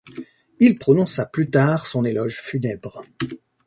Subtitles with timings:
[0.59, 3.03] Il prononça plus tard son éloge funèbre.